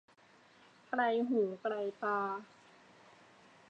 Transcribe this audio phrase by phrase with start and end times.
[0.87, 2.19] ไกลหูไกลตา